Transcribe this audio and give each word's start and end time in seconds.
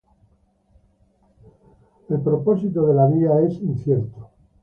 El 2.09 2.21
propósito 2.21 2.87
de 2.87 2.95
la 2.95 3.05
vía 3.05 3.39
es 3.47 3.53
incierto. 3.61 4.31